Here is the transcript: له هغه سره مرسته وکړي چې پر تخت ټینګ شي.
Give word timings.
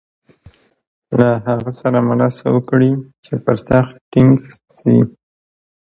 له 1.19 1.29
هغه 1.47 1.71
سره 1.81 1.99
مرسته 2.09 2.47
وکړي 2.55 2.91
چې 3.25 3.33
پر 3.45 3.55
تخت 3.67 3.95
ټینګ 4.11 4.33
شي. 4.77 4.97